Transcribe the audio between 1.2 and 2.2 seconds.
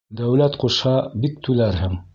бик түләрһең.